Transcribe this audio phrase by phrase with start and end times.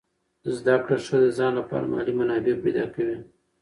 [0.57, 3.17] زده کړه ښځه د ځان لپاره مالي منابع پیدا کوي.